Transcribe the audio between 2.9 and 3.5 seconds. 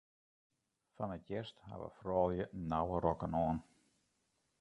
rokken